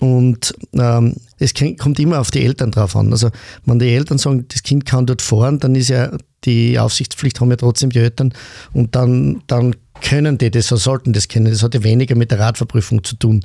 [0.01, 3.11] Und ähm, es kommt immer auf die Eltern drauf an.
[3.11, 3.31] Also
[3.65, 7.51] wenn die Eltern sagen, das Kind kann dort fahren, dann ist ja die Aufsichtspflicht haben
[7.51, 8.35] ja trotzdem die Eltern
[8.73, 11.51] und dann, dann können die das, so sollten das kennen.
[11.51, 13.45] Das hat ja weniger mit der Radverprüfung zu tun.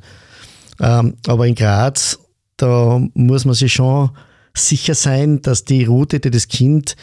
[0.79, 2.19] Ähm, aber in Graz,
[2.57, 4.11] da muss man sich schon
[4.53, 6.95] sicher sein, dass die Route, die das Kind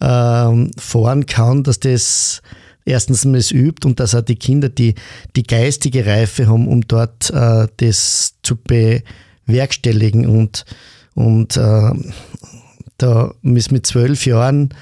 [0.00, 2.42] ähm, fahren kann, dass das
[2.84, 4.94] erstens mal es übt und dass auch die Kinder die,
[5.36, 10.26] die geistige Reife haben, um dort äh, das zu bewerkstelligen.
[10.26, 10.64] Und,
[11.14, 11.92] und äh,
[12.98, 14.74] da ist mit zwölf Jahren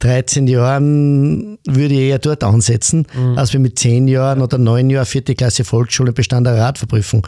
[0.00, 3.36] 13 Jahren würde ich eher dort ansetzen, mhm.
[3.36, 7.26] als wir mit 10 Jahren oder 9 Jahren vierte Klasse Volksschule bestand eine Radverprüfung.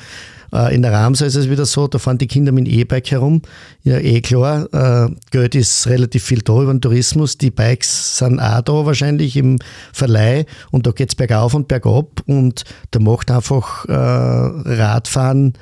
[0.52, 3.10] Äh, in der Ramsau ist es wieder so, da fahren die Kinder mit dem E-Bike
[3.10, 3.42] herum.
[3.82, 7.38] Ja, eh klar, äh, Geld ist relativ viel da über den Tourismus.
[7.38, 9.58] Die Bikes sind auch da wahrscheinlich im
[9.92, 15.54] Verleih und da geht es bergauf und bergab und da macht einfach äh, Radfahren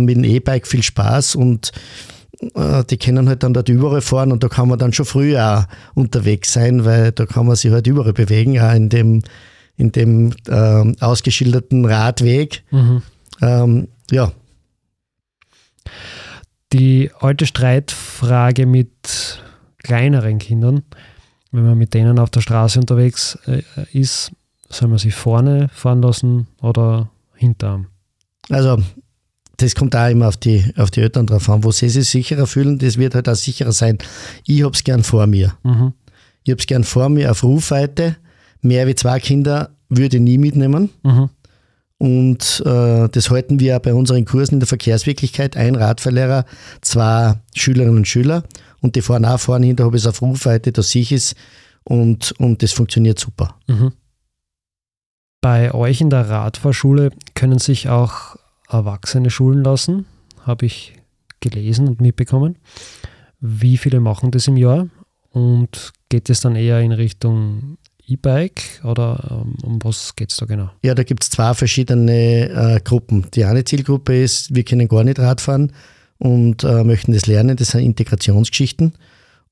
[0.00, 1.70] mit dem E-Bike viel Spaß und
[2.90, 5.94] die können halt dann dort überall fahren und da kann man dann schon früher auch
[5.94, 9.22] unterwegs sein, weil da kann man sich halt überall bewegen, auch in dem,
[9.76, 12.64] in dem äh, ausgeschilderten Radweg.
[12.72, 13.02] Mhm.
[13.40, 14.32] Ähm, ja.
[16.72, 19.42] Die alte Streitfrage mit
[19.82, 20.82] kleineren Kindern,
[21.50, 24.32] wenn man mit denen auf der Straße unterwegs äh, ist,
[24.68, 27.88] soll man sich vorne fahren lassen oder hinterm?
[28.48, 28.78] Also
[29.58, 32.46] das kommt auch immer auf die, auf die Eltern drauf an, wo sie sich sicherer
[32.46, 33.98] fühlen, das wird halt auch sicherer sein.
[34.46, 35.54] Ich hab's gern vor mir.
[35.62, 35.92] Mhm.
[36.44, 38.16] Ich hab's gern vor mir auf Rufweite.
[38.60, 40.90] Mehr wie zwei Kinder würde ich nie mitnehmen.
[41.02, 41.30] Mhm.
[42.02, 45.56] Und äh, das halten wir bei unseren Kursen in der Verkehrswirklichkeit.
[45.56, 46.46] Ein Radfahrlehrer,
[46.80, 48.42] zwei Schülerinnen und Schüler.
[48.80, 51.36] Und die fahren auch vorne da habe ich es auf Rufweite, dass ich es.
[51.84, 53.54] Und, und das funktioniert super.
[53.68, 53.92] Mhm.
[55.40, 58.34] Bei euch in der Radfahrschule können sich auch
[58.68, 60.06] Erwachsene schulen lassen,
[60.44, 60.94] habe ich
[61.38, 62.56] gelesen und mitbekommen.
[63.38, 64.88] Wie viele machen das im Jahr?
[65.30, 70.46] Und geht es dann eher in Richtung E-Bike oder ähm, um was geht es da
[70.46, 70.70] genau?
[70.82, 73.26] Ja, da gibt es zwei verschiedene äh, Gruppen.
[73.34, 75.72] Die eine Zielgruppe ist, wir können gar nicht Radfahren
[76.18, 77.56] und äh, möchten das lernen.
[77.56, 78.92] Das sind Integrationsgeschichten.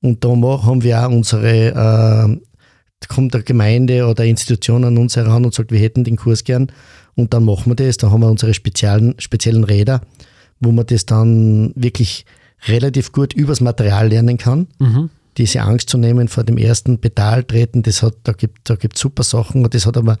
[0.01, 5.45] Und da haben wir auch unsere, äh, kommt der Gemeinde oder Institution an uns heran
[5.45, 6.71] und sagt, wir hätten den Kurs gern.
[7.15, 7.97] Und dann machen wir das.
[7.97, 10.01] Da haben wir unsere speziellen, speziellen Räder,
[10.59, 12.25] wo man das dann wirklich
[12.67, 14.67] relativ gut übers Material lernen kann.
[14.79, 15.09] Mhm.
[15.37, 18.99] Diese Angst zu nehmen vor dem ersten Pedal treten, das hat, da gibt da gibt's
[18.99, 20.17] super Sachen und das hat aber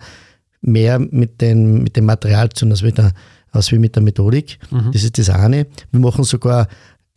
[0.61, 3.13] mehr mit dem, mit dem Material zu tun als mit der,
[3.51, 4.59] als wie mit der Methodik.
[4.69, 4.91] Mhm.
[4.93, 5.67] Das ist das eine.
[5.91, 6.67] Wir machen sogar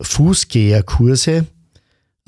[0.01, 1.45] Fußgängerkurse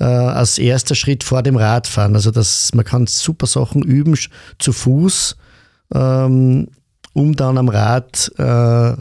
[0.00, 2.14] äh, als erster Schritt vor dem Radfahren.
[2.14, 4.16] Also das, man kann super Sachen üben
[4.58, 5.36] zu Fuß,
[5.94, 6.68] ähm,
[7.12, 8.96] um dann am Rad äh,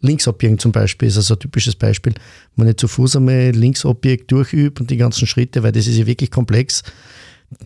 [0.00, 2.14] links abbiegen zum Beispiel, ist also ein typisches Beispiel.
[2.60, 5.96] Wenn ich zu Fuß einmal links abbiege, durchübe und die ganzen Schritte, weil das ist
[5.96, 6.82] ja wirklich komplex,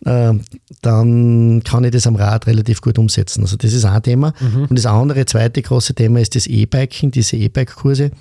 [0.05, 0.33] äh,
[0.81, 3.41] dann kann ich das am Rad relativ gut umsetzen.
[3.41, 4.33] Also das ist ein Thema.
[4.69, 8.11] Und das andere, zweite große Thema ist das E-Biking, diese E-Bike-Kurse.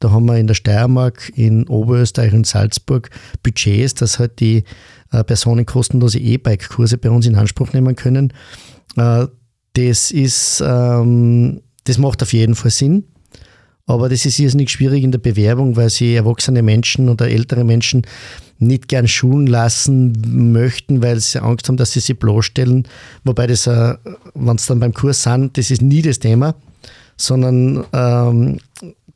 [0.00, 3.10] Da haben wir in der Steiermark, in Oberösterreich und Salzburg
[3.42, 4.64] Budgets, dass halt die
[5.12, 8.32] äh, Personen kostenlose E-Bike-Kurse bei uns in Anspruch nehmen können.
[8.96, 9.26] Äh,
[9.74, 13.04] das ist, ähm, das macht auf jeden Fall Sinn.
[13.86, 18.06] Aber das ist irrsinnig schwierig in der Bewerbung, weil sie erwachsene Menschen oder ältere Menschen
[18.58, 22.86] nicht gern schulen lassen möchten, weil sie Angst haben, dass sie sich bloßstellen.
[23.24, 23.94] Wobei das, äh,
[24.34, 26.54] wenn sie dann beim Kurs sind, das ist nie das Thema,
[27.16, 28.58] sondern ähm,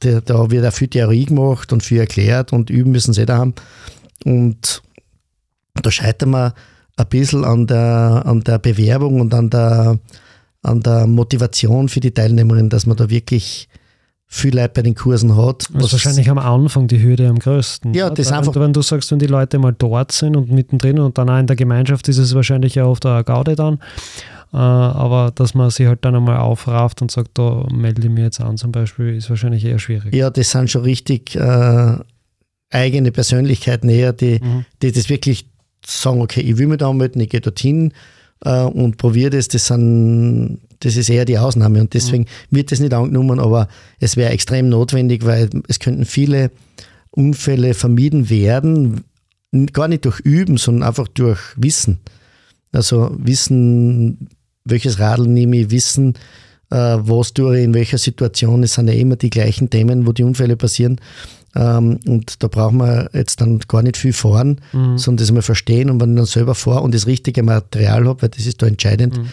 [0.01, 3.55] da, wird auch viel Theorie gemacht und viel erklärt und üben müssen sie da haben.
[4.25, 4.83] Und
[5.75, 6.55] da scheitern wir
[6.97, 9.99] ein bisschen an der, an der Bewerbung und an der,
[10.63, 13.69] an der Motivation für die Teilnehmerin, dass man da wirklich
[14.29, 15.69] viel Leute bei den Kursen hat.
[15.73, 17.95] Das ist wahrscheinlich am Anfang die Hürde am größten.
[17.95, 20.51] Ja, das ist wenn, einfach- Wenn du sagst, wenn die Leute mal dort sind und
[20.51, 23.75] mittendrin und dann auch in der Gemeinschaft ist es wahrscheinlich ja oft eine Gaude dann.
[24.53, 28.23] Äh, aber dass man sich halt dann einmal aufrafft und sagt, da melde ich mich
[28.25, 30.15] jetzt an zum Beispiel, ist wahrscheinlich eher schwierig.
[30.15, 31.97] Ja, das sind schon richtig äh,
[32.71, 34.65] eigene Persönlichkeiten eher, die, Mhm.
[34.83, 35.49] die das wirklich
[35.85, 37.93] sagen, okay, ich will mich da anmelden, ich gehe dorthin
[38.45, 39.47] äh, und probiere das.
[39.49, 43.69] Das, sind, das ist eher die Ausnahme und deswegen wird das nicht angenommen, aber
[44.01, 46.51] es wäre extrem notwendig, weil es könnten viele
[47.11, 49.05] Unfälle vermieden werden,
[49.73, 52.01] gar nicht durch Üben, sondern einfach durch Wissen.
[52.73, 54.29] Also Wissen,
[54.65, 56.15] welches Radl nehme ich, Wissen,
[56.71, 58.63] äh, was tue ich, in welcher Situation.
[58.63, 61.01] Es sind ja immer die gleichen Themen, wo die Unfälle passieren.
[61.55, 64.99] Ähm, und da brauchen wir jetzt dann gar nicht viel fahren, Mhm.
[64.99, 65.89] sondern das mal verstehen.
[65.89, 68.67] Und wenn ich dann selber fahre und das richtige Material habe, weil das ist da
[68.67, 69.27] entscheidend, Mhm.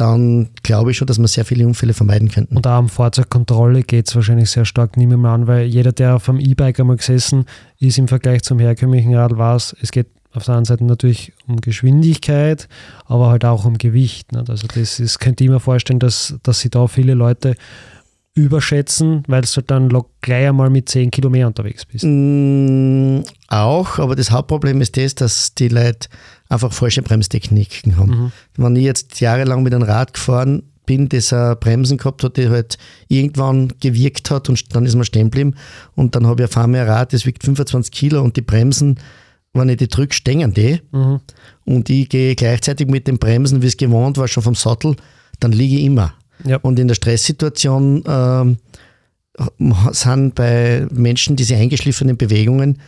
[0.00, 2.56] Dann glaube ich schon, dass wir sehr viele Unfälle vermeiden könnten.
[2.56, 6.16] Und auch um Fahrzeugkontrolle geht es wahrscheinlich sehr stark, ich mal an, weil jeder, der
[6.16, 7.44] auf einem E-Bike einmal gesessen
[7.78, 11.60] ist, im Vergleich zum herkömmlichen Rad, weiß, es geht auf der einen Seite natürlich um
[11.60, 12.68] Geschwindigkeit,
[13.06, 14.32] aber halt auch um Gewicht.
[14.32, 14.48] Nicht?
[14.48, 17.54] Also das ist, könnte ich mir vorstellen, dass, dass sie da viele Leute
[18.38, 19.88] überschätzen, weil du halt dann
[20.20, 22.04] gleich einmal mit 10 Kilo mehr unterwegs bist.
[22.06, 26.08] Mm, auch, aber das Hauptproblem ist das, dass die Leute
[26.48, 28.10] einfach falsche Bremstechniken haben.
[28.10, 28.32] Mhm.
[28.56, 32.48] Wenn ich jetzt jahrelang mit einem Rad gefahren bin, das ein Bremsen gehabt hat, die
[32.48, 35.54] halt irgendwann gewirkt hat und dann ist man stehen geblieben
[35.96, 38.98] und dann habe ich auf einmal ein Rad, das wiegt 25 Kilo und die Bremsen,
[39.52, 41.20] wenn ich die drücke, stehen die Mhm.
[41.64, 44.94] und ich gehe gleichzeitig mit den Bremsen, wie es gewohnt war, schon vom Sattel,
[45.40, 46.14] dann liege ich immer.
[46.44, 46.58] Ja.
[46.58, 48.56] Und in der Stresssituation ähm,
[49.92, 52.78] sind bei Menschen diese eingeschliffenen Bewegungen,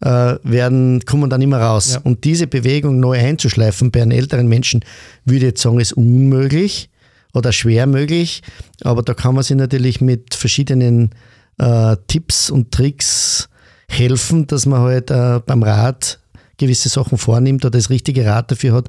[0.00, 1.94] äh, werden, kommen dann immer raus.
[1.94, 2.00] Ja.
[2.00, 4.84] Und diese Bewegung neu einzuschleifen bei einem älteren Menschen,
[5.24, 6.90] würde ich jetzt sagen, ist unmöglich
[7.32, 8.42] oder schwer möglich.
[8.82, 11.10] Aber da kann man sich natürlich mit verschiedenen
[11.58, 13.48] äh, Tipps und Tricks
[13.88, 16.18] helfen, dass man halt äh, beim Rad
[16.58, 18.88] gewisse Sachen vornimmt oder das richtige Rad dafür hat.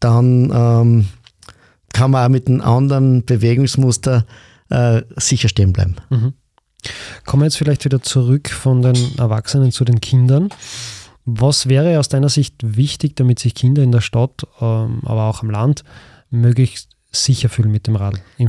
[0.00, 1.08] Dann ähm,
[1.92, 4.26] kann man auch mit einem anderen Bewegungsmuster
[4.70, 5.96] äh, sicher stehen bleiben.
[7.24, 10.50] Kommen wir jetzt vielleicht wieder zurück von den Erwachsenen zu den Kindern.
[11.24, 15.42] Was wäre aus deiner Sicht wichtig, damit sich Kinder in der Stadt, ähm, aber auch
[15.42, 15.84] am Land,
[16.30, 18.48] möglichst sicher fühlen mit dem Rad im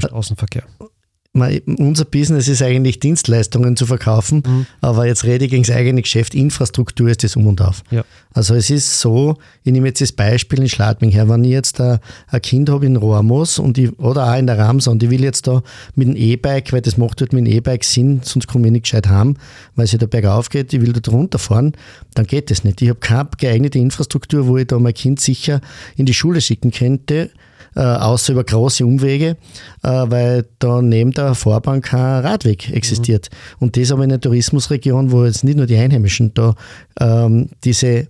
[1.33, 4.65] Unser Business ist eigentlich Dienstleistungen zu verkaufen, mhm.
[4.81, 6.33] aber jetzt rede ich gegen das eigene Geschäft.
[6.33, 7.83] Infrastruktur ist das um und auf.
[7.91, 8.03] Ja.
[8.33, 11.79] Also es ist so, ich nehme jetzt das Beispiel in Schladming her, wenn ich jetzt
[11.81, 15.11] ein, ein Kind habe in Rohrmoos und ich, oder auch in der Ramsa und ich
[15.11, 15.61] will jetzt da
[15.93, 18.83] mit dem E-Bike, weil das macht halt mit dem E-Bike Sinn, sonst komme ich nicht
[18.83, 19.35] gescheit haben,
[19.75, 21.73] weil es ja da bergauf geht, ich will da runterfahren,
[22.15, 22.81] dann geht das nicht.
[22.81, 25.61] Ich habe keine geeignete Infrastruktur, wo ich da mein Kind sicher
[25.95, 27.29] in die Schule schicken könnte,
[27.75, 29.37] äh, außer über große Umwege,
[29.83, 33.29] äh, weil da neben der Vorbahn kein Radweg existiert.
[33.31, 33.65] Mhm.
[33.65, 36.55] Und das aber in einer Tourismusregion, wo jetzt nicht nur die Einheimischen da
[36.99, 38.07] ähm, diese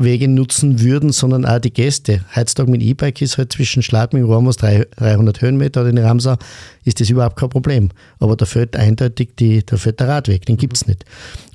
[0.00, 2.24] Wege nutzen würden, sondern auch die Gäste.
[2.34, 6.36] Heutzutage mit E-Bike ist halt zwischen Schladming und Ramos 300 Höhenmeter oder in Ramsau
[6.84, 7.90] ist das überhaupt kein Problem.
[8.18, 11.04] Aber da fehlt eindeutig die, da fehlt der Radweg, den gibt es nicht.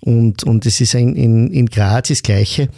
[0.02, 2.70] Und, und es ist in, in, in Graz das Gleiche.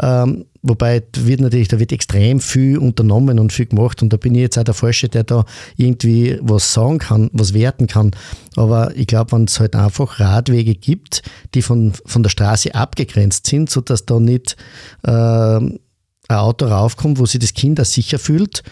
[0.00, 4.34] Ähm, Wobei wird natürlich, da wird extrem viel unternommen und viel gemacht und da bin
[4.34, 5.44] ich jetzt auch der Falsche, der da
[5.76, 8.10] irgendwie was sagen kann, was werten kann.
[8.56, 11.22] Aber ich glaube, wenn es halt einfach Radwege gibt,
[11.54, 14.56] die von, von der Straße abgegrenzt sind, sodass da nicht
[15.04, 15.78] äh, ein
[16.28, 18.64] Auto raufkommt, wo sich das Kind auch sicher fühlt,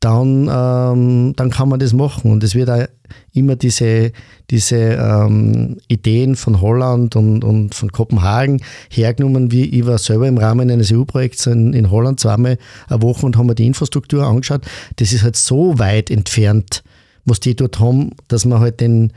[0.00, 2.30] dann, ähm, dann kann man das machen.
[2.30, 2.86] Und es wird auch
[3.32, 4.12] immer diese,
[4.50, 9.50] diese ähm, Ideen von Holland und, und von Kopenhagen hergenommen.
[9.50, 12.58] Wie ich war selber im Rahmen eines EU-Projekts in, in Holland zweimal
[12.88, 14.62] eine Woche und haben mir die Infrastruktur angeschaut.
[14.96, 16.82] Das ist halt so weit entfernt,
[17.24, 19.12] was die dort haben, dass man halt den,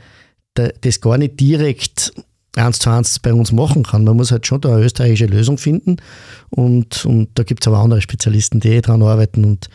[0.54, 2.12] das gar nicht direkt
[2.56, 4.04] eins zu eins bei uns machen kann.
[4.04, 5.96] Man muss halt schon da eine österreichische Lösung finden
[6.50, 9.70] und, und da gibt es aber andere Spezialisten, die eh daran arbeiten und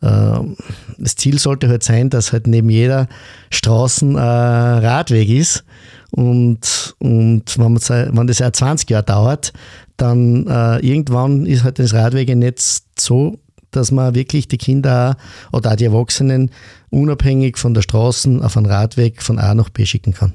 [0.00, 3.06] das Ziel sollte halt sein, dass halt neben jeder
[3.50, 5.64] Straßen ein Radweg ist.
[6.10, 9.52] Und, und wenn, man, wenn das ja 20 Jahre dauert,
[9.96, 13.38] dann äh, irgendwann ist halt das Radwegenetz so,
[13.70, 15.16] dass man wirklich die Kinder
[15.52, 16.50] oder auch die Erwachsenen
[16.90, 20.32] unabhängig von der Straße auf einen Radweg von A nach B schicken kann.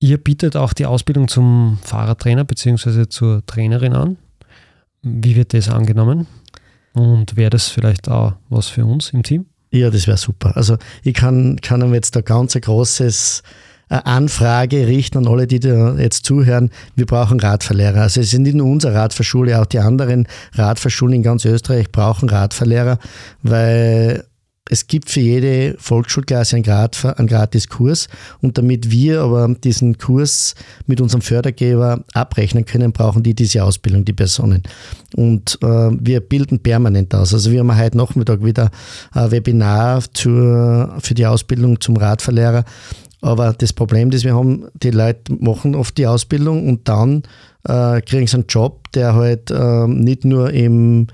[0.00, 3.08] Ihr bietet auch die Ausbildung zum Fahrradtrainer bzw.
[3.08, 4.16] zur Trainerin an.
[5.02, 6.26] Wie wird das angenommen?
[6.94, 9.46] Und wäre das vielleicht auch was für uns im Team?
[9.70, 10.56] Ja, das wäre super.
[10.56, 13.42] Also ich kann, kann ihm jetzt da ganz ein großes
[13.90, 16.70] äh, Anfrage richten an alle, die da jetzt zuhören.
[16.94, 18.02] Wir brauchen Radverlehrer.
[18.02, 22.28] Also es sind nicht nur unsere Radfahrschule, auch die anderen Radfahrschulen in ganz Österreich brauchen
[22.28, 22.98] Radverlehrer,
[23.42, 24.24] weil
[24.70, 28.08] es gibt für jede Volksschulklasse einen, Grad, einen Gratiskurs
[28.40, 30.54] und damit wir aber diesen Kurs
[30.86, 34.62] mit unserem Fördergeber abrechnen können, brauchen die diese Ausbildung, die Personen.
[35.14, 37.34] Und äh, wir bilden permanent aus.
[37.34, 38.70] Also wir haben heute Nachmittag wieder
[39.12, 42.64] ein Webinar zur, für die Ausbildung zum Radverlehrer.
[43.20, 47.22] Aber das Problem, das wir haben, die Leute machen oft die Ausbildung und dann
[47.64, 51.08] äh, kriegen sie einen Job, der halt äh, nicht nur im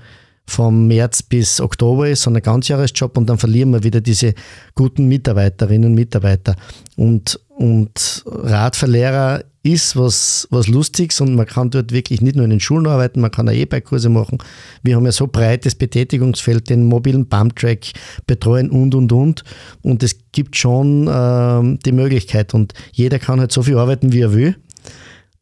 [0.51, 4.33] vom März bis Oktober ist, sondern Ganzjahresjob und dann verlieren wir wieder diese
[4.75, 6.55] guten Mitarbeiterinnen und Mitarbeiter.
[6.97, 12.49] Und, und Radverlehrer ist was, was Lustiges und man kann dort wirklich nicht nur in
[12.49, 14.39] den Schulen arbeiten, man kann auch E-Bike-Kurse machen.
[14.83, 17.91] Wir haben ja so breites Betätigungsfeld, den mobilen Pumptrack
[18.27, 19.43] betreuen und, und, und.
[19.83, 24.21] Und es gibt schon äh, die Möglichkeit und jeder kann halt so viel arbeiten, wie
[24.21, 24.55] er will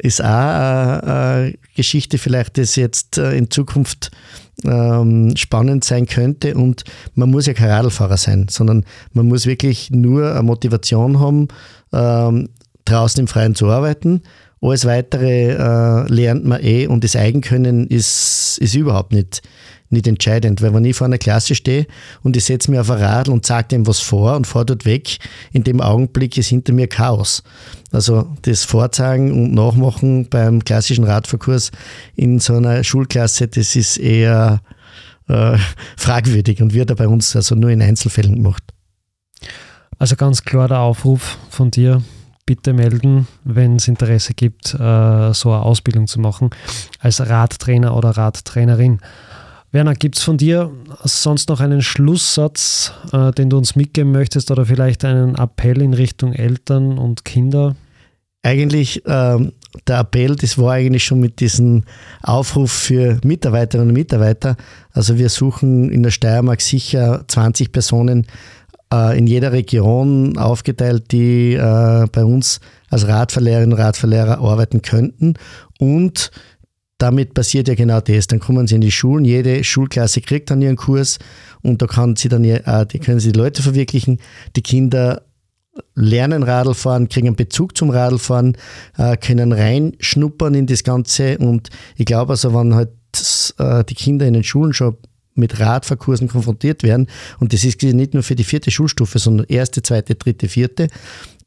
[0.02, 4.12] ist auch eine Geschichte vielleicht, das jetzt äh, in Zukunft
[4.66, 6.56] ähm, spannend sein könnte.
[6.56, 6.84] Und
[7.16, 11.48] man muss ja kein Radlfahrer sein, sondern man muss wirklich nur eine Motivation haben,
[11.94, 12.50] ähm,
[12.86, 14.22] draußen im Freien zu arbeiten.
[14.62, 19.42] Alles Weitere äh, lernt man eh und das Eigenkönnen ist, ist überhaupt nicht,
[19.90, 21.88] nicht entscheidend, weil wenn ich vor einer Klasse stehe
[22.22, 24.86] und ich setze mir auf ein Radl und sage dem was vor und fahre dort
[24.86, 25.18] weg,
[25.52, 27.44] in dem Augenblick ist hinter mir Chaos.
[27.92, 31.72] Also das Vorzeigen und Nachmachen beim klassischen Radverkurs
[32.16, 34.62] in so einer Schulklasse, das ist eher
[35.28, 35.58] äh,
[35.98, 38.64] fragwürdig und wird da bei uns also nur in Einzelfällen gemacht.
[39.98, 42.02] Also ganz klar der Aufruf von dir,
[42.46, 46.50] bitte melden, wenn es Interesse gibt, äh, so eine Ausbildung zu machen
[47.00, 49.00] als Radtrainer oder Radtrainerin.
[49.72, 50.72] Werner, gibt es von dir
[51.04, 55.94] sonst noch einen Schlusssatz, äh, den du uns mitgeben möchtest oder vielleicht einen Appell in
[55.94, 57.76] Richtung Eltern und Kinder?
[58.42, 59.52] Eigentlich ähm,
[59.88, 61.84] der Appell, das war eigentlich schon mit diesem
[62.24, 64.58] Aufruf für Mitarbeiterinnen und Mitarbeiter.
[64.92, 68.26] Also wir suchen in der Steiermark sicher 20 Personen
[68.92, 75.36] äh, in jeder Region aufgeteilt, die äh, bei uns als Radverlehrerinnen und Radverlehrer arbeiten könnten
[75.78, 76.32] und
[77.00, 78.28] damit passiert ja genau das.
[78.28, 81.18] Dann kommen sie in die Schulen, jede Schulklasse kriegt dann ihren Kurs
[81.64, 84.20] und da kann sie dann, äh, die können sie die Leute verwirklichen.
[84.56, 85.24] Die Kinder
[85.96, 88.58] lernen Radlfahren, kriegen einen Bezug zum Radlfahren,
[88.98, 92.92] äh, können reinschnuppern in das Ganze und ich glaube also, wenn halt
[93.58, 94.98] äh, die Kinder in den Schulen schon
[95.36, 97.08] mit Radfahrkursen konfrontiert werden,
[97.40, 100.90] und das ist nicht nur für die vierte Schulstufe, sondern erste, zweite, dritte, vierte,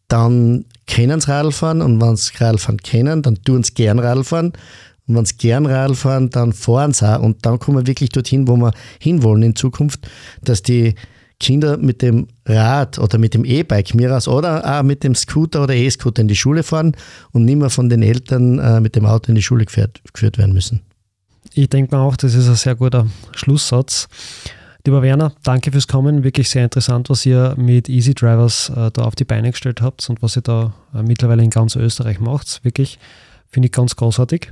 [0.09, 4.53] dann kennen sie Radfahren und wenn sie Radfahren kennen, dann tun sie gern Radfahren.
[5.07, 7.23] Und wenn sie gern Radl fahren, dann fahren sie auch.
[7.23, 10.09] Und dann kommen wir wirklich dorthin, wo wir hinwollen in Zukunft,
[10.43, 10.95] dass die
[11.43, 15.75] Kinder mit dem Rad oder mit dem E-Bike, Miras, oder auch mit dem Scooter oder
[15.75, 16.97] E-Scooter in die Schule fahren
[17.33, 20.39] und nicht mehr von den Eltern äh, mit dem Auto in die Schule geführt, geführt
[20.39, 20.83] werden müssen.
[21.53, 24.09] Ich denke mir auch, das ist ein sehr guter Schlusssatz.
[24.87, 26.23] Lieber Werner, danke fürs Kommen.
[26.23, 30.09] Wirklich sehr interessant, was ihr mit Easy Drivers äh, da auf die Beine gestellt habt
[30.09, 32.65] und was ihr da äh, mittlerweile in ganz Österreich macht.
[32.65, 32.99] Wirklich,
[33.53, 34.51] finde ich ganz großartig.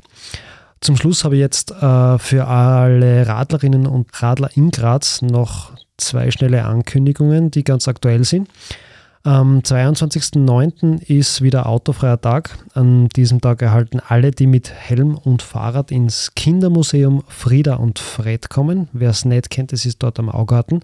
[0.81, 6.31] Zum Schluss habe ich jetzt äh, für alle Radlerinnen und Radler in Graz noch zwei
[6.31, 8.49] schnelle Ankündigungen, die ganz aktuell sind.
[9.23, 11.03] Am 22.09.
[11.03, 12.57] ist wieder autofreier Tag.
[12.73, 18.49] An diesem Tag erhalten alle, die mit Helm und Fahrrad ins Kindermuseum Frieda und Fred
[18.49, 18.89] kommen.
[18.95, 20.81] Wer es nicht kennt, es ist dort am Augarten.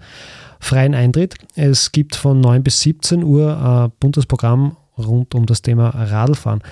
[0.60, 1.36] Freien Eintritt.
[1.54, 6.62] Es gibt von 9 bis 17 Uhr ein buntes Programm rund um das Thema Radlfahren.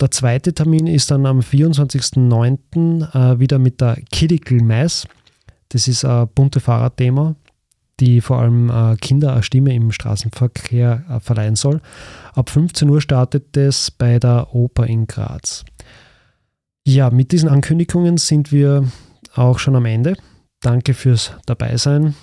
[0.00, 3.14] Der zweite Termin ist dann am 24.09.
[3.14, 5.06] Äh, wieder mit der Kidical Mass.
[5.70, 7.34] Das ist ein bunte Fahrradthema
[8.00, 11.80] die vor allem äh, Kinder eine Stimme im Straßenverkehr äh, verleihen soll.
[12.34, 15.64] Ab 15 Uhr startet es bei der Oper in Graz.
[16.86, 18.84] Ja, mit diesen Ankündigungen sind wir
[19.34, 20.16] auch schon am Ende.
[20.60, 22.14] Danke fürs Dabeisein,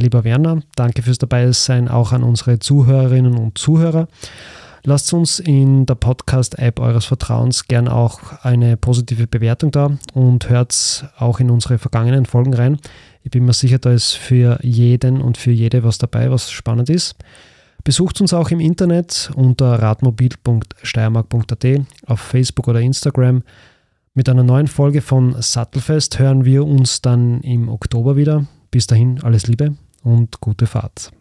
[0.00, 0.62] lieber Werner.
[0.76, 4.08] Danke fürs Dabeisein auch an unsere Zuhörerinnen und Zuhörer.
[4.88, 11.12] Lasst uns in der Podcast-App eures Vertrauens gern auch eine positive Bewertung da und hört
[11.18, 12.78] auch in unsere vergangenen Folgen rein.
[13.22, 16.88] Ich bin mir sicher, da ist für jeden und für jede was dabei, was spannend
[16.88, 17.16] ist.
[17.84, 21.66] Besucht uns auch im Internet unter radmobil.steiermark.at
[22.06, 23.42] auf Facebook oder Instagram.
[24.14, 28.46] Mit einer neuen Folge von Sattelfest hören wir uns dann im Oktober wieder.
[28.70, 31.12] Bis dahin alles Liebe und gute Fahrt.